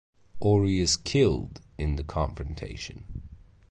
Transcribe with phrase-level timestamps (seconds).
[0.39, 3.21] Ori is killed in the confrontation.